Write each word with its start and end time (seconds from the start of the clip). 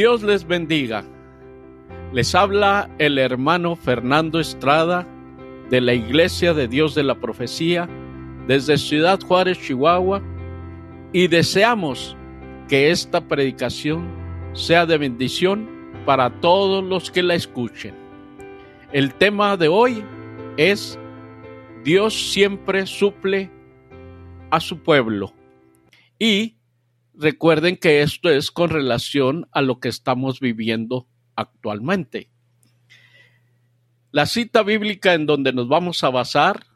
Dios 0.00 0.22
les 0.22 0.46
bendiga. 0.46 1.04
Les 2.14 2.34
habla 2.34 2.88
el 2.96 3.18
hermano 3.18 3.76
Fernando 3.76 4.40
Estrada 4.40 5.06
de 5.68 5.82
la 5.82 5.92
Iglesia 5.92 6.54
de 6.54 6.68
Dios 6.68 6.94
de 6.94 7.02
la 7.02 7.16
Profecía 7.16 7.86
desde 8.46 8.78
Ciudad 8.78 9.20
Juárez, 9.20 9.60
Chihuahua, 9.60 10.22
y 11.12 11.28
deseamos 11.28 12.16
que 12.66 12.90
esta 12.90 13.20
predicación 13.20 14.08
sea 14.54 14.86
de 14.86 14.96
bendición 14.96 15.68
para 16.06 16.30
todos 16.40 16.82
los 16.82 17.10
que 17.10 17.22
la 17.22 17.34
escuchen. 17.34 17.94
El 18.92 19.12
tema 19.12 19.58
de 19.58 19.68
hoy 19.68 20.02
es 20.56 20.98
Dios 21.84 22.32
siempre 22.32 22.86
suple 22.86 23.50
a 24.50 24.60
su 24.60 24.78
pueblo. 24.78 25.34
Y 26.18 26.54
recuerden 27.20 27.76
que 27.76 28.02
esto 28.02 28.30
es 28.30 28.50
con 28.50 28.70
relación 28.70 29.46
a 29.52 29.60
lo 29.62 29.78
que 29.78 29.88
estamos 29.88 30.40
viviendo 30.40 31.06
actualmente. 31.36 32.30
La 34.10 34.26
cita 34.26 34.62
bíblica 34.62 35.14
en 35.14 35.26
donde 35.26 35.52
nos 35.52 35.68
vamos 35.68 36.02
a 36.02 36.10
basar 36.10 36.66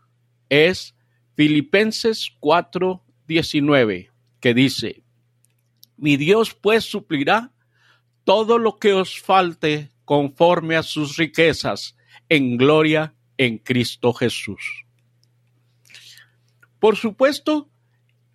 es 0.48 0.94
Filipenses 1.34 2.30
4:19, 2.40 4.10
que 4.40 4.54
dice, 4.54 5.02
Mi 5.96 6.16
Dios 6.16 6.54
pues 6.54 6.84
suplirá 6.84 7.52
todo 8.24 8.58
lo 8.58 8.76
que 8.76 8.92
os 8.92 9.18
falte 9.20 9.90
conforme 10.04 10.76
a 10.76 10.82
sus 10.82 11.16
riquezas 11.16 11.96
en 12.28 12.56
gloria 12.56 13.14
en 13.38 13.58
Cristo 13.58 14.12
Jesús. 14.12 14.84
Por 16.78 16.96
supuesto 16.96 17.70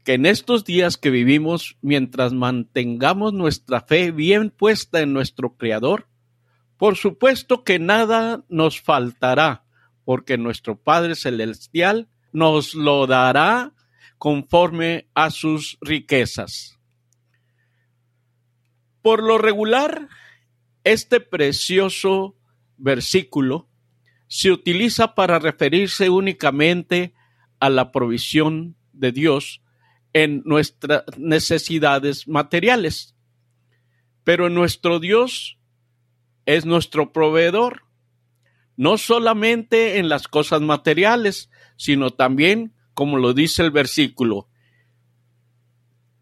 que 0.10 0.16
en 0.16 0.26
estos 0.26 0.66
días 0.66 0.98
que 0.98 1.12
vivimos, 1.12 1.78
mientras 1.84 2.34
mantengamos 2.34 3.32
nuestra 3.32 3.82
fe 3.82 4.10
bien 4.10 4.50
puesta 4.50 5.02
en 5.02 5.14
nuestro 5.14 5.56
Creador, 5.56 6.08
por 6.78 6.98
supuesto 6.98 7.64
que 7.64 7.78
nada 7.78 8.44
nos 8.50 8.82
faltará, 8.82 9.66
porque 10.06 10.40
nuestro 10.40 10.82
Padre 10.82 11.14
Celestial 11.14 12.10
nos 12.32 12.74
lo 12.74 13.06
dará 13.06 13.76
conforme 14.18 15.08
a 15.14 15.30
sus 15.30 15.78
riquezas. 15.80 16.80
Por 19.04 19.22
lo 19.22 19.38
regular, 19.38 20.10
este 20.84 21.20
precioso 21.20 22.36
versículo 22.78 23.70
se 24.28 24.50
utiliza 24.50 25.14
para 25.14 25.38
referirse 25.38 26.10
únicamente 26.10 27.14
a 27.60 27.70
la 27.70 27.92
provisión 27.92 28.76
de 28.92 29.12
Dios 29.12 29.62
en 30.14 30.42
nuestras 30.46 31.04
necesidades 31.18 32.28
materiales. 32.28 33.16
Pero 34.24 34.50
nuestro 34.50 35.00
Dios 35.00 35.58
es 36.46 36.66
nuestro 36.66 37.12
proveedor, 37.12 37.84
no 38.76 38.98
solamente 38.98 39.98
en 39.98 40.10
las 40.10 40.28
cosas 40.28 40.62
materiales, 40.62 41.50
sino 41.76 42.12
también, 42.12 42.74
como 42.94 43.18
lo 43.18 43.34
dice 43.34 43.62
el 43.64 43.72
versículo, 43.72 44.48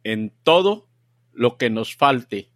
en 0.04 0.34
todo 0.44 0.90
lo 1.34 1.58
que 1.58 1.70
nos 1.70 1.96
falte. 1.96 2.52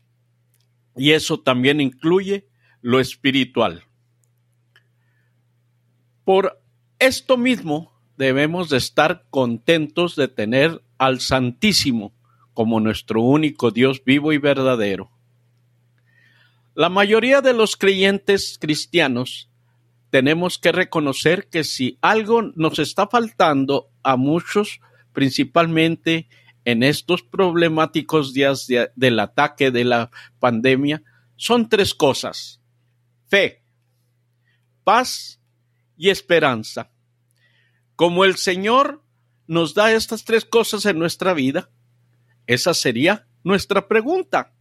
Y 0.95 1.11
eso 1.11 1.39
también 1.39 1.79
incluye 1.79 2.47
lo 2.81 2.99
espiritual. 2.99 3.85
Por 6.23 6.61
esto 6.99 7.37
mismo 7.37 7.91
debemos 8.17 8.69
de 8.69 8.77
estar 8.77 9.25
contentos 9.29 10.15
de 10.15 10.27
tener 10.27 10.83
al 11.01 11.19
Santísimo 11.19 12.13
como 12.53 12.79
nuestro 12.79 13.23
único 13.23 13.71
Dios 13.71 14.03
vivo 14.05 14.33
y 14.33 14.37
verdadero. 14.37 15.09
La 16.75 16.89
mayoría 16.89 17.41
de 17.41 17.53
los 17.53 17.75
creyentes 17.75 18.59
cristianos 18.61 19.49
tenemos 20.11 20.59
que 20.59 20.71
reconocer 20.71 21.49
que 21.49 21.63
si 21.63 21.97
algo 22.01 22.43
nos 22.43 22.77
está 22.77 23.07
faltando 23.07 23.89
a 24.03 24.15
muchos, 24.15 24.79
principalmente 25.11 26.29
en 26.65 26.83
estos 26.83 27.23
problemáticos 27.23 28.31
días 28.31 28.67
del 28.95 29.19
ataque 29.19 29.71
de 29.71 29.85
la 29.85 30.11
pandemia, 30.39 31.01
son 31.35 31.67
tres 31.67 31.95
cosas. 31.95 32.61
Fe, 33.27 33.63
paz 34.83 35.41
y 35.97 36.09
esperanza. 36.11 36.91
Como 37.95 38.23
el 38.23 38.35
Señor 38.35 39.01
nos 39.51 39.73
da 39.73 39.91
estas 39.91 40.23
tres 40.23 40.45
cosas 40.45 40.85
en 40.85 40.97
nuestra 40.97 41.33
vida, 41.33 41.69
esa 42.47 42.73
sería 42.73 43.27
nuestra 43.43 43.89
pregunta. 43.89 44.53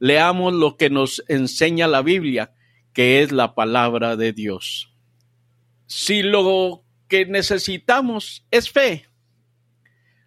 Leamos 0.00 0.52
lo 0.52 0.76
que 0.76 0.90
nos 0.90 1.22
enseña 1.28 1.86
la 1.86 2.02
Biblia, 2.02 2.52
que 2.92 3.22
es 3.22 3.30
la 3.30 3.54
palabra 3.54 4.16
de 4.16 4.32
Dios. 4.32 4.92
Si 5.86 6.24
lo 6.24 6.84
que 7.06 7.24
necesitamos 7.26 8.44
es 8.50 8.68
fe, 8.68 9.06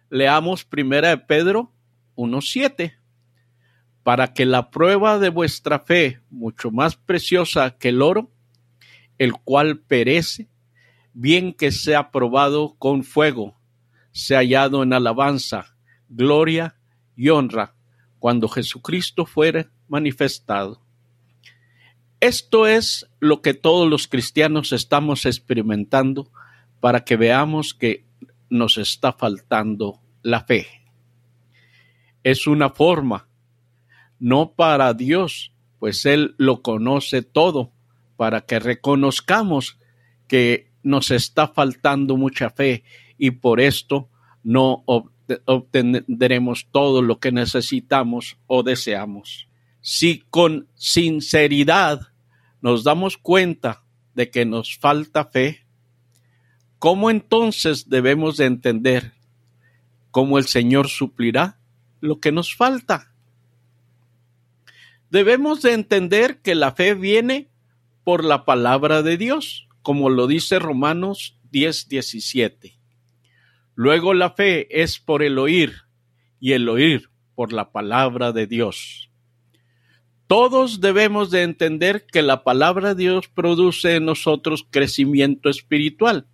leamos 0.08 0.64
primera 0.64 1.10
de 1.10 1.18
Pedro 1.18 1.70
1.7, 2.16 2.96
para 4.02 4.32
que 4.32 4.46
la 4.46 4.70
prueba 4.70 5.18
de 5.18 5.28
vuestra 5.28 5.78
fe, 5.78 6.22
mucho 6.30 6.70
más 6.70 6.96
preciosa 6.96 7.76
que 7.76 7.90
el 7.90 8.00
oro, 8.00 8.30
el 9.18 9.34
cual 9.34 9.78
perece, 9.78 10.48
bien 11.12 11.52
que 11.52 11.70
sea 11.70 12.10
probado 12.10 12.76
con 12.78 13.04
fuego, 13.04 13.59
sea 14.12 14.38
hallado 14.38 14.82
en 14.82 14.92
alabanza, 14.92 15.76
gloria 16.08 16.76
y 17.16 17.28
honra 17.28 17.74
cuando 18.18 18.48
Jesucristo 18.48 19.26
fuera 19.26 19.70
manifestado. 19.88 20.80
Esto 22.20 22.66
es 22.66 23.08
lo 23.18 23.40
que 23.40 23.54
todos 23.54 23.88
los 23.88 24.06
cristianos 24.06 24.72
estamos 24.72 25.24
experimentando 25.24 26.30
para 26.80 27.04
que 27.04 27.16
veamos 27.16 27.72
que 27.72 28.04
nos 28.50 28.76
está 28.76 29.12
faltando 29.12 30.00
la 30.22 30.42
fe. 30.42 30.66
Es 32.22 32.46
una 32.46 32.70
forma, 32.70 33.28
no 34.18 34.52
para 34.52 34.92
Dios, 34.92 35.52
pues 35.78 36.04
Él 36.04 36.34
lo 36.36 36.60
conoce 36.60 37.22
todo, 37.22 37.72
para 38.16 38.42
que 38.42 38.58
reconozcamos 38.58 39.78
que 40.28 40.69
nos 40.82 41.10
está 41.10 41.48
faltando 41.48 42.16
mucha 42.16 42.50
fe 42.50 42.84
y 43.18 43.32
por 43.32 43.60
esto 43.60 44.08
no 44.42 44.84
obtendremos 45.44 46.66
todo 46.70 47.02
lo 47.02 47.18
que 47.20 47.32
necesitamos 47.32 48.38
o 48.46 48.62
deseamos. 48.62 49.48
Si 49.80 50.24
con 50.30 50.68
sinceridad 50.74 52.08
nos 52.60 52.84
damos 52.84 53.16
cuenta 53.16 53.82
de 54.14 54.30
que 54.30 54.44
nos 54.44 54.76
falta 54.76 55.24
fe, 55.24 55.64
¿cómo 56.78 57.10
entonces 57.10 57.88
debemos 57.88 58.36
de 58.36 58.46
entender 58.46 59.12
cómo 60.10 60.38
el 60.38 60.46
Señor 60.46 60.88
suplirá 60.88 61.58
lo 62.00 62.20
que 62.20 62.32
nos 62.32 62.54
falta? 62.54 63.12
Debemos 65.10 65.62
de 65.62 65.72
entender 65.72 66.40
que 66.40 66.54
la 66.54 66.72
fe 66.72 66.94
viene 66.94 67.48
por 68.04 68.24
la 68.24 68.44
palabra 68.44 69.02
de 69.02 69.16
Dios, 69.16 69.68
como 69.82 70.10
lo 70.10 70.26
dice 70.26 70.58
Romanos 70.58 71.38
10, 71.50 71.88
17. 71.88 72.78
Luego 73.74 74.14
la 74.14 74.30
fe 74.30 74.82
es 74.82 74.98
por 74.98 75.22
el 75.22 75.38
oír 75.38 75.82
y 76.38 76.52
el 76.52 76.68
oír 76.68 77.10
por 77.34 77.52
la 77.52 77.72
palabra 77.72 78.32
de 78.32 78.46
Dios. 78.46 79.10
Todos 80.26 80.80
debemos 80.80 81.30
de 81.30 81.42
entender 81.42 82.06
que 82.06 82.22
la 82.22 82.44
palabra 82.44 82.94
de 82.94 83.02
Dios 83.02 83.28
produce 83.28 83.96
en 83.96 84.04
nosotros 84.04 84.66
crecimiento 84.70 85.48
espiritual. 85.48 86.26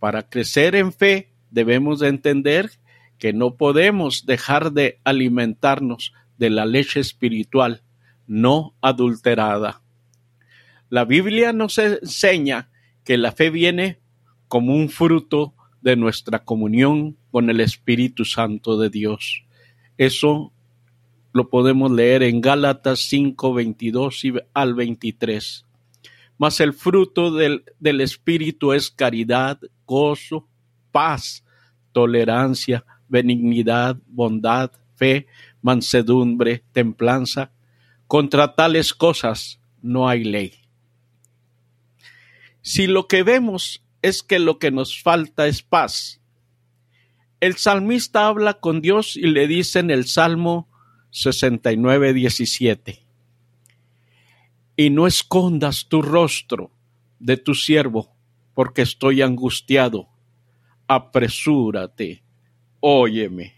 Para 0.00 0.28
crecer 0.28 0.74
en 0.74 0.92
fe 0.92 1.32
debemos 1.50 2.00
de 2.00 2.08
entender 2.08 2.70
que 3.18 3.32
no 3.32 3.56
podemos 3.56 4.26
dejar 4.26 4.72
de 4.72 4.98
alimentarnos 5.04 6.12
de 6.38 6.50
la 6.50 6.66
leche 6.66 6.98
espiritual 6.98 7.82
no 8.26 8.74
adulterada. 8.80 9.81
La 10.92 11.06
Biblia 11.06 11.54
nos 11.54 11.78
enseña 11.78 12.68
que 13.02 13.16
la 13.16 13.32
fe 13.32 13.48
viene 13.48 13.98
como 14.46 14.74
un 14.74 14.90
fruto 14.90 15.54
de 15.80 15.96
nuestra 15.96 16.44
comunión 16.44 17.16
con 17.30 17.48
el 17.48 17.60
Espíritu 17.60 18.26
Santo 18.26 18.78
de 18.78 18.90
Dios. 18.90 19.46
Eso 19.96 20.52
lo 21.32 21.48
podemos 21.48 21.90
leer 21.92 22.22
en 22.22 22.42
Gálatas 22.42 23.08
5, 23.08 23.54
22 23.54 24.22
al 24.52 24.74
23. 24.74 25.64
Mas 26.36 26.60
el 26.60 26.74
fruto 26.74 27.32
del, 27.32 27.64
del 27.80 28.02
Espíritu 28.02 28.74
es 28.74 28.90
caridad, 28.90 29.58
gozo, 29.86 30.46
paz, 30.90 31.42
tolerancia, 31.92 32.84
benignidad, 33.08 33.96
bondad, 34.08 34.70
fe, 34.96 35.26
mansedumbre, 35.62 36.64
templanza. 36.72 37.50
Contra 38.06 38.54
tales 38.54 38.92
cosas 38.92 39.58
no 39.80 40.06
hay 40.06 40.24
ley. 40.24 40.61
Si 42.62 42.86
lo 42.86 43.08
que 43.08 43.22
vemos 43.22 43.82
es 44.02 44.22
que 44.22 44.38
lo 44.38 44.58
que 44.58 44.70
nos 44.70 45.00
falta 45.00 45.46
es 45.46 45.62
paz. 45.62 46.20
El 47.40 47.56
salmista 47.56 48.28
habla 48.28 48.54
con 48.54 48.80
Dios 48.80 49.16
y 49.16 49.26
le 49.26 49.48
dice 49.48 49.80
en 49.80 49.90
el 49.90 50.06
Salmo 50.06 50.68
69, 51.10 52.12
17. 52.12 53.02
Y 54.76 54.90
no 54.90 55.06
escondas 55.06 55.86
tu 55.88 56.02
rostro 56.02 56.70
de 57.18 57.36
tu 57.36 57.54
siervo, 57.54 58.14
porque 58.54 58.82
estoy 58.82 59.22
angustiado. 59.22 60.08
Apresúrate, 60.86 62.22
óyeme. 62.80 63.54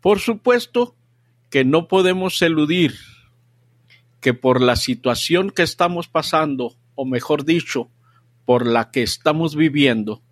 Por 0.00 0.18
supuesto 0.18 0.96
que 1.50 1.64
no 1.64 1.88
podemos 1.88 2.40
eludir 2.42 2.94
que 4.20 4.34
por 4.34 4.62
la 4.62 4.76
situación 4.76 5.50
que 5.50 5.62
estamos 5.62 6.08
pasando, 6.08 6.76
o 6.94 7.04
mejor 7.04 7.44
dicho, 7.44 7.88
por 8.44 8.66
la 8.66 8.90
que 8.90 9.02
estamos 9.02 9.56
viviendo, 9.56 10.22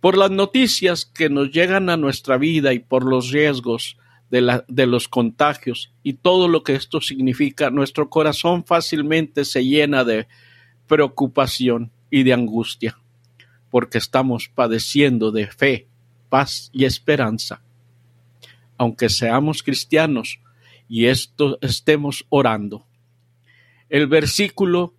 por 0.00 0.16
las 0.16 0.30
noticias 0.30 1.04
que 1.04 1.28
nos 1.28 1.50
llegan 1.50 1.90
a 1.90 1.96
nuestra 1.96 2.36
vida 2.36 2.72
y 2.72 2.78
por 2.78 3.04
los 3.04 3.30
riesgos 3.30 3.96
de, 4.30 4.62
de, 4.68 4.86
los 4.86 5.08
contagios 5.08 5.92
y 6.02 6.14
todo 6.14 6.48
lo 6.48 6.62
que 6.62 6.74
esto 6.74 7.00
significa, 7.00 7.70
nuestro 7.70 8.10
corazón 8.10 8.64
fácilmente 8.64 9.44
se 9.44 9.64
llena 9.64 10.04
de 10.04 10.26
preocupación 10.86 11.90
y 12.10 12.22
de 12.22 12.32
angustia, 12.32 12.98
porque 13.70 13.98
estamos 13.98 14.48
padeciendo 14.48 15.32
de 15.32 15.46
fe, 15.46 15.86
paz 16.28 16.70
y 16.72 16.84
esperanza. 16.84 17.62
Aunque 18.78 19.08
seamos 19.08 19.62
cristianos 19.62 20.40
y 20.88 21.06
esto 21.06 21.58
estemos 21.62 22.26
orando. 22.28 22.86
El 23.88 24.06
versículo 24.06 24.94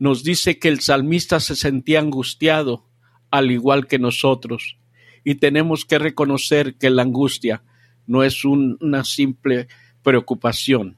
nos 0.00 0.24
dice 0.24 0.58
que 0.58 0.68
el 0.68 0.80
salmista 0.80 1.40
se 1.40 1.54
sentía 1.54 2.00
angustiado, 2.00 2.86
al 3.30 3.50
igual 3.50 3.86
que 3.86 3.98
nosotros, 3.98 4.78
y 5.24 5.34
tenemos 5.36 5.84
que 5.84 5.98
reconocer 5.98 6.76
que 6.76 6.88
la 6.88 7.02
angustia 7.02 7.62
no 8.06 8.24
es 8.24 8.46
una 8.46 9.04
simple 9.04 9.68
preocupación. 10.02 10.96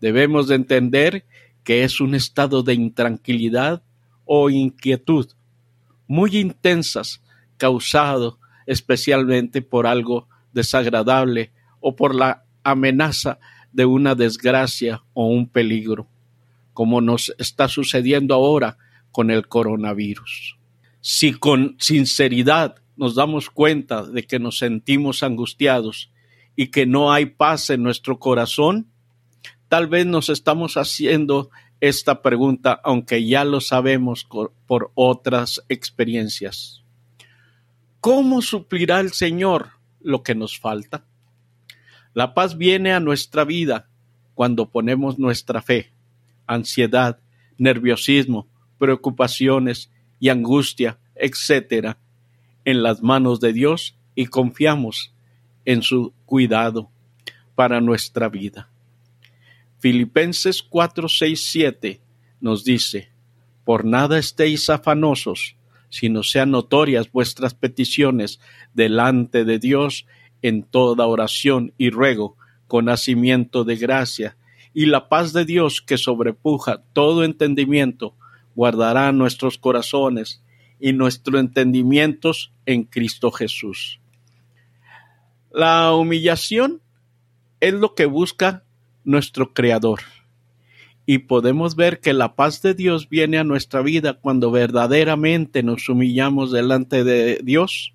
Debemos 0.00 0.48
de 0.48 0.54
entender 0.54 1.26
que 1.62 1.84
es 1.84 2.00
un 2.00 2.14
estado 2.14 2.62
de 2.62 2.72
intranquilidad 2.72 3.82
o 4.24 4.48
inquietud 4.48 5.28
muy 6.06 6.38
intensas 6.38 7.22
causado 7.58 8.40
especialmente 8.66 9.60
por 9.60 9.86
algo 9.86 10.26
desagradable 10.54 11.52
o 11.80 11.96
por 11.96 12.14
la 12.14 12.44
amenaza 12.64 13.38
de 13.72 13.84
una 13.84 14.14
desgracia 14.14 15.02
o 15.12 15.26
un 15.26 15.46
peligro 15.46 16.08
como 16.80 17.02
nos 17.02 17.34
está 17.36 17.68
sucediendo 17.68 18.34
ahora 18.34 18.78
con 19.12 19.30
el 19.30 19.48
coronavirus. 19.48 20.56
Si 21.02 21.34
con 21.34 21.76
sinceridad 21.78 22.76
nos 22.96 23.14
damos 23.14 23.50
cuenta 23.50 24.02
de 24.02 24.26
que 24.26 24.38
nos 24.38 24.56
sentimos 24.56 25.22
angustiados 25.22 26.10
y 26.56 26.68
que 26.68 26.86
no 26.86 27.12
hay 27.12 27.26
paz 27.26 27.68
en 27.68 27.82
nuestro 27.82 28.18
corazón, 28.18 28.90
tal 29.68 29.88
vez 29.88 30.06
nos 30.06 30.30
estamos 30.30 30.78
haciendo 30.78 31.50
esta 31.82 32.22
pregunta, 32.22 32.80
aunque 32.82 33.26
ya 33.26 33.44
lo 33.44 33.60
sabemos 33.60 34.26
por 34.66 34.90
otras 34.94 35.62
experiencias. 35.68 36.82
¿Cómo 38.00 38.40
suplirá 38.40 39.00
el 39.00 39.12
Señor 39.12 39.72
lo 40.00 40.22
que 40.22 40.34
nos 40.34 40.58
falta? 40.58 41.04
La 42.14 42.32
paz 42.32 42.56
viene 42.56 42.94
a 42.94 43.00
nuestra 43.00 43.44
vida 43.44 43.90
cuando 44.32 44.70
ponemos 44.70 45.18
nuestra 45.18 45.60
fe 45.60 45.92
ansiedad, 46.54 47.20
nerviosismo, 47.58 48.48
preocupaciones 48.78 49.90
y 50.18 50.30
angustia, 50.30 50.98
etcétera, 51.14 51.98
en 52.64 52.82
las 52.82 53.02
manos 53.02 53.40
de 53.40 53.52
Dios 53.52 53.96
y 54.14 54.26
confiamos 54.26 55.14
en 55.64 55.82
su 55.82 56.12
cuidado 56.26 56.90
para 57.54 57.80
nuestra 57.80 58.28
vida. 58.28 58.68
Filipenses 59.78 60.62
4, 60.62 61.08
6, 61.08 61.44
7 61.44 62.00
nos 62.40 62.64
dice, 62.64 63.10
por 63.64 63.84
nada 63.84 64.18
estéis 64.18 64.68
afanosos, 64.68 65.56
sino 65.88 66.22
sean 66.22 66.50
notorias 66.50 67.10
vuestras 67.12 67.54
peticiones 67.54 68.40
delante 68.74 69.44
de 69.44 69.58
Dios 69.58 70.06
en 70.42 70.62
toda 70.62 71.06
oración 71.06 71.72
y 71.78 71.90
ruego, 71.90 72.36
con 72.66 72.86
nacimiento 72.86 73.64
de 73.64 73.76
gracia, 73.76 74.36
y 74.72 74.86
la 74.86 75.08
paz 75.08 75.32
de 75.32 75.44
Dios 75.44 75.80
que 75.80 75.98
sobrepuja 75.98 76.82
todo 76.92 77.24
entendimiento 77.24 78.14
guardará 78.54 79.12
nuestros 79.12 79.58
corazones 79.58 80.42
y 80.78 80.92
nuestros 80.92 81.40
entendimientos 81.40 82.52
en 82.66 82.84
Cristo 82.84 83.30
Jesús. 83.30 84.00
La 85.52 85.92
humillación 85.94 86.80
es 87.60 87.74
lo 87.74 87.94
que 87.94 88.06
busca 88.06 88.64
nuestro 89.04 89.52
Creador. 89.52 90.00
Y 91.06 91.18
podemos 91.18 91.74
ver 91.74 92.00
que 92.00 92.12
la 92.12 92.36
paz 92.36 92.62
de 92.62 92.74
Dios 92.74 93.08
viene 93.08 93.38
a 93.38 93.44
nuestra 93.44 93.82
vida 93.82 94.14
cuando 94.14 94.50
verdaderamente 94.50 95.62
nos 95.62 95.88
humillamos 95.88 96.52
delante 96.52 97.02
de 97.02 97.40
Dios. 97.42 97.94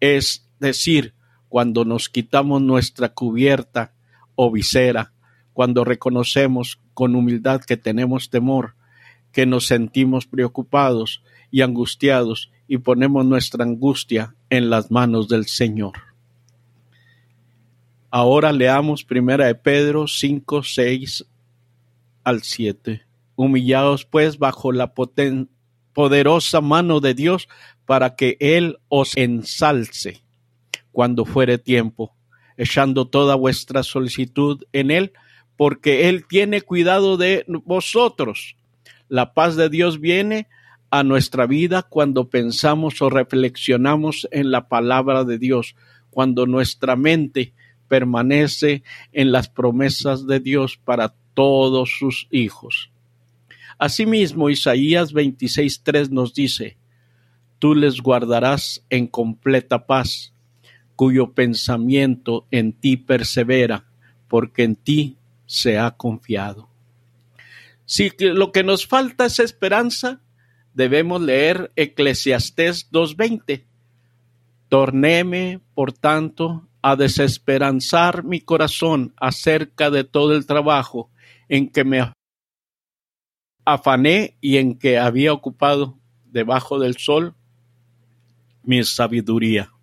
Es 0.00 0.48
decir, 0.58 1.14
cuando 1.48 1.84
nos 1.84 2.08
quitamos 2.08 2.60
nuestra 2.62 3.10
cubierta 3.10 3.94
o 4.34 4.50
visera 4.50 5.13
cuando 5.54 5.84
reconocemos 5.84 6.80
con 6.92 7.16
humildad 7.16 7.62
que 7.62 7.78
tenemos 7.78 8.28
temor, 8.28 8.74
que 9.32 9.46
nos 9.46 9.66
sentimos 9.66 10.26
preocupados 10.26 11.22
y 11.50 11.62
angustiados 11.62 12.52
y 12.68 12.78
ponemos 12.78 13.24
nuestra 13.24 13.64
angustia 13.64 14.34
en 14.50 14.68
las 14.68 14.90
manos 14.90 15.28
del 15.28 15.46
Señor. 15.46 15.94
Ahora 18.10 18.52
leamos 18.52 19.04
primera 19.04 19.46
de 19.46 19.54
Pedro 19.54 20.06
5, 20.06 20.62
6 20.62 21.24
al 22.22 22.42
7. 22.42 23.02
Humillados 23.36 24.04
pues 24.04 24.38
bajo 24.38 24.70
la 24.70 24.92
poderosa 25.92 26.60
mano 26.60 27.00
de 27.00 27.14
Dios 27.14 27.48
para 27.86 28.14
que 28.14 28.36
Él 28.38 28.78
os 28.88 29.16
ensalce 29.16 30.22
cuando 30.92 31.24
fuere 31.24 31.58
tiempo, 31.58 32.14
echando 32.56 33.08
toda 33.08 33.34
vuestra 33.34 33.82
solicitud 33.82 34.62
en 34.72 34.92
Él, 34.92 35.12
porque 35.56 36.08
Él 36.08 36.26
tiene 36.26 36.60
cuidado 36.60 37.16
de 37.16 37.44
vosotros. 37.64 38.56
La 39.08 39.34
paz 39.34 39.56
de 39.56 39.68
Dios 39.68 40.00
viene 40.00 40.48
a 40.90 41.02
nuestra 41.02 41.46
vida 41.46 41.82
cuando 41.82 42.28
pensamos 42.28 43.00
o 43.02 43.10
reflexionamos 43.10 44.28
en 44.30 44.50
la 44.50 44.68
palabra 44.68 45.24
de 45.24 45.38
Dios, 45.38 45.74
cuando 46.10 46.46
nuestra 46.46 46.96
mente 46.96 47.52
permanece 47.88 48.82
en 49.12 49.32
las 49.32 49.48
promesas 49.48 50.26
de 50.26 50.40
Dios 50.40 50.76
para 50.76 51.14
todos 51.34 51.96
sus 51.98 52.28
hijos. 52.30 52.90
Asimismo, 53.78 54.50
Isaías 54.50 55.12
26.3 55.12 56.10
nos 56.10 56.32
dice, 56.32 56.76
Tú 57.58 57.74
les 57.74 58.00
guardarás 58.00 58.84
en 58.90 59.06
completa 59.06 59.86
paz, 59.86 60.32
cuyo 60.96 61.32
pensamiento 61.32 62.46
en 62.50 62.72
ti 62.72 62.96
persevera, 62.96 63.86
porque 64.28 64.64
en 64.64 64.76
ti 64.76 65.16
se 65.46 65.78
ha 65.78 65.92
confiado. 65.92 66.68
Si 67.84 68.10
lo 68.18 68.52
que 68.52 68.64
nos 68.64 68.86
falta 68.86 69.26
es 69.26 69.38
esperanza, 69.38 70.20
debemos 70.72 71.20
leer 71.20 71.72
Eclesiastés 71.76 72.90
2.20. 72.90 73.64
Tornéme, 74.68 75.60
por 75.74 75.92
tanto, 75.92 76.68
a 76.82 76.96
desesperanzar 76.96 78.24
mi 78.24 78.40
corazón 78.40 79.14
acerca 79.16 79.90
de 79.90 80.04
todo 80.04 80.34
el 80.34 80.46
trabajo 80.46 81.10
en 81.48 81.68
que 81.70 81.84
me 81.84 82.12
afané 83.64 84.36
y 84.40 84.56
en 84.58 84.78
que 84.78 84.98
había 84.98 85.32
ocupado 85.32 85.98
debajo 86.24 86.78
del 86.78 86.96
sol 86.96 87.34
mi 88.62 88.82
sabiduría. 88.82 89.73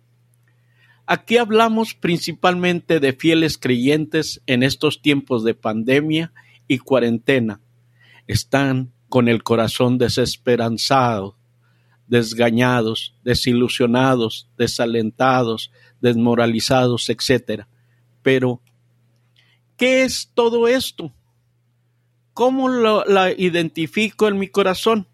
Aquí 1.06 1.36
hablamos 1.36 1.94
principalmente 1.94 3.00
de 3.00 3.12
fieles 3.12 3.58
creyentes 3.58 4.40
en 4.46 4.62
estos 4.62 5.02
tiempos 5.02 5.42
de 5.44 5.54
pandemia 5.54 6.32
y 6.68 6.78
cuarentena. 6.78 7.60
Están 8.26 8.92
con 9.08 9.28
el 9.28 9.42
corazón 9.42 9.98
desesperanzado, 9.98 11.36
desgañados, 12.06 13.14
desilusionados, 13.24 14.48
desalentados, 14.56 15.72
desmoralizados, 16.00 17.08
etc. 17.10 17.64
Pero, 18.22 18.62
¿qué 19.76 20.04
es 20.04 20.30
todo 20.34 20.68
esto? 20.68 21.12
¿Cómo 22.32 22.68
lo, 22.68 23.04
la 23.04 23.32
identifico 23.32 24.28
en 24.28 24.38
mi 24.38 24.48
corazón? 24.48 25.08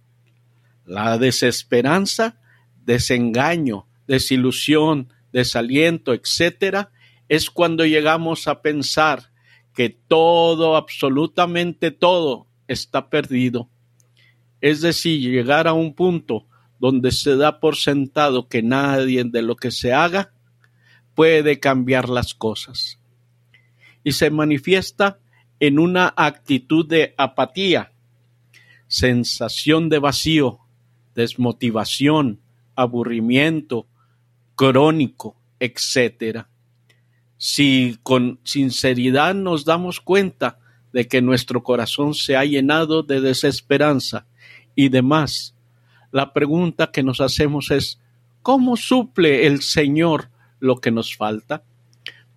La 0.84 1.18
desesperanza, 1.18 2.40
desengaño, 2.84 3.86
desilusión, 4.06 5.12
desaliento, 5.38 6.14
etcétera, 6.14 6.90
es 7.28 7.50
cuando 7.50 7.86
llegamos 7.86 8.48
a 8.48 8.60
pensar 8.60 9.30
que 9.72 9.88
todo, 9.90 10.76
absolutamente 10.76 11.90
todo, 11.92 12.48
está 12.66 13.08
perdido. 13.08 13.70
Es 14.60 14.80
decir, 14.80 15.20
llegar 15.20 15.68
a 15.68 15.72
un 15.72 15.94
punto 15.94 16.46
donde 16.80 17.12
se 17.12 17.36
da 17.36 17.60
por 17.60 17.76
sentado 17.76 18.48
que 18.48 18.62
nadie 18.62 19.22
de 19.24 19.42
lo 19.42 19.54
que 19.54 19.70
se 19.70 19.92
haga 19.92 20.32
puede 21.14 21.60
cambiar 21.60 22.08
las 22.08 22.34
cosas. 22.34 22.98
y 24.04 24.12
se 24.12 24.30
manifiesta 24.30 25.18
en 25.60 25.78
una 25.78 26.14
actitud 26.16 26.86
de 26.86 27.14
apatía, 27.18 27.92
sensación 28.86 29.90
de 29.90 29.98
vacío, 29.98 30.60
desmotivación, 31.14 32.40
aburrimiento 32.74 33.86
crónico, 34.58 35.36
etc. 35.60 36.46
Si 37.36 37.96
con 38.02 38.40
sinceridad 38.42 39.32
nos 39.36 39.64
damos 39.64 40.00
cuenta 40.00 40.58
de 40.92 41.06
que 41.06 41.22
nuestro 41.22 41.62
corazón 41.62 42.12
se 42.12 42.36
ha 42.36 42.44
llenado 42.44 43.04
de 43.04 43.20
desesperanza 43.20 44.26
y 44.74 44.88
demás, 44.88 45.54
la 46.10 46.32
pregunta 46.32 46.90
que 46.90 47.04
nos 47.04 47.20
hacemos 47.20 47.70
es, 47.70 48.00
¿cómo 48.42 48.76
suple 48.76 49.46
el 49.46 49.62
Señor 49.62 50.28
lo 50.58 50.80
que 50.80 50.90
nos 50.90 51.14
falta? 51.14 51.62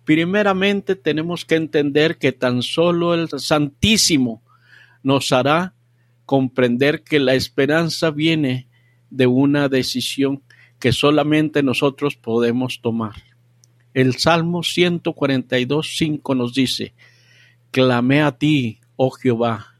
Primeramente 0.04 0.94
tenemos 0.94 1.44
que 1.44 1.56
entender 1.56 2.18
que 2.18 2.30
tan 2.30 2.62
solo 2.62 3.14
el 3.14 3.30
Santísimo 3.40 4.44
nos 5.02 5.32
hará 5.32 5.74
comprender 6.24 7.02
que 7.02 7.18
la 7.18 7.34
esperanza 7.34 8.12
viene 8.12 8.68
de 9.10 9.26
una 9.26 9.68
decisión 9.68 10.40
que 10.82 10.90
solamente 10.90 11.62
nosotros 11.62 12.16
podemos 12.16 12.80
tomar. 12.82 13.14
El 13.94 14.16
Salmo 14.16 14.64
142, 14.64 15.94
5 15.96 16.34
nos 16.34 16.54
dice, 16.54 16.92
Clamé 17.70 18.20
a 18.20 18.36
ti, 18.36 18.80
oh 18.96 19.12
Jehová, 19.12 19.76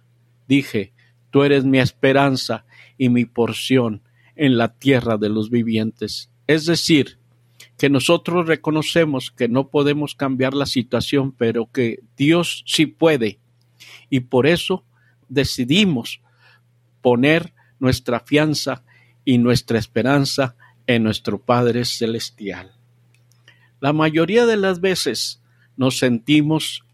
dije, 0.46 0.92
tú 1.30 1.42
eres 1.42 1.64
mi 1.64 1.80
esperanza 1.80 2.66
y 2.98 3.08
mi 3.08 3.24
porción 3.24 4.02
en 4.36 4.56
la 4.56 4.78
tierra 4.78 5.16
de 5.16 5.28
los 5.28 5.50
vivientes. 5.50 6.30
Es 6.46 6.66
decir, 6.66 7.18
que 7.76 7.90
nosotros 7.90 8.46
reconocemos 8.46 9.32
que 9.32 9.48
no 9.48 9.70
podemos 9.70 10.14
cambiar 10.14 10.54
la 10.54 10.66
situación, 10.66 11.32
pero 11.32 11.68
que 11.72 11.98
Dios 12.16 12.62
sí 12.64 12.86
puede. 12.86 13.40
Y 14.08 14.20
por 14.20 14.46
eso 14.46 14.84
decidimos 15.28 16.20
poner 17.00 17.54
nuestra 17.80 18.20
fianza 18.20 18.84
y 19.24 19.38
nuestra 19.38 19.80
esperanza 19.80 20.54
en 20.86 21.02
nuestro 21.02 21.40
Padre 21.40 21.84
Celestial. 21.84 22.72
La 23.80 23.92
mayoría 23.92 24.46
de 24.46 24.56
las 24.56 24.80
veces 24.80 25.42
nos 25.76 25.98
sentimos 25.98 26.84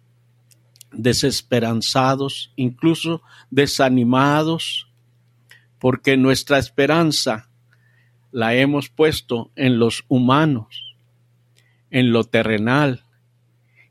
desesperanzados, 0.92 2.52
incluso 2.56 3.22
desanimados, 3.50 4.88
porque 5.78 6.16
nuestra 6.16 6.58
esperanza 6.58 7.48
la 8.32 8.54
hemos 8.54 8.88
puesto 8.88 9.50
en 9.56 9.78
los 9.78 10.04
humanos, 10.08 10.96
en 11.90 12.12
lo 12.12 12.24
terrenal, 12.24 13.04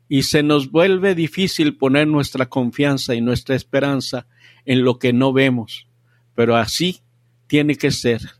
y 0.08 0.22
se 0.22 0.42
nos 0.42 0.70
vuelve 0.70 1.14
difícil 1.14 1.76
poner 1.76 2.08
nuestra 2.08 2.46
confianza 2.46 3.14
y 3.14 3.20
nuestra 3.20 3.54
esperanza 3.54 4.26
en 4.64 4.82
lo 4.82 4.98
que 4.98 5.12
no 5.12 5.32
vemos, 5.32 5.86
pero 6.34 6.56
así 6.56 7.00
tiene 7.46 7.76
que 7.76 7.90
ser. 7.90 8.37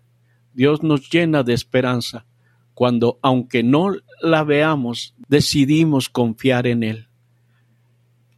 Dios 0.58 0.82
nos 0.82 1.08
llena 1.08 1.44
de 1.44 1.54
esperanza 1.54 2.26
cuando, 2.74 3.20
aunque 3.22 3.62
no 3.62 3.92
la 4.20 4.42
veamos, 4.42 5.14
decidimos 5.28 6.08
confiar 6.08 6.66
en 6.66 6.82
Él. 6.82 7.06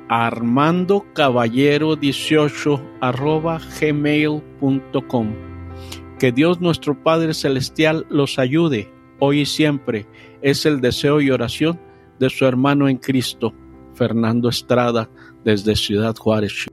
armando 0.08 1.06
caballero 1.14 1.96
18 1.96 2.82
arroba 3.02 3.60
gmail.com 3.80 5.34
que 6.20 6.32
Dios 6.32 6.62
nuestro 6.62 7.02
Padre 7.04 7.34
Celestial 7.34 8.06
los 8.10 8.40
ayude 8.40 8.92
hoy 9.20 9.42
y 9.42 9.46
siempre 9.46 10.08
es 10.42 10.66
el 10.66 10.82
deseo 10.82 11.22
y 11.22 11.32
oración 11.32 11.80
de 12.20 12.30
su 12.30 12.46
hermano 12.46 12.88
en 12.88 12.98
Cristo 12.98 13.54
Fernando 13.94 14.50
Estrada 14.50 15.10
desde 15.44 15.76
Ciudad 15.76 16.16
Juárez. 16.16 16.68